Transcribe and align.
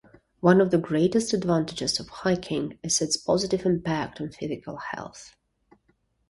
One 0.39 0.61
of 0.61 0.71
the 0.71 0.79
greatest 0.79 1.31
advantages 1.31 1.99
of 1.99 2.09
hiking 2.09 2.79
is 2.81 3.03
its 3.03 3.17
positive 3.17 3.67
impact 3.67 4.19
on 4.19 4.31
physical 4.31 4.77
health. 4.77 5.35